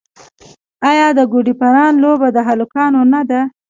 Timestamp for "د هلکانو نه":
2.33-3.21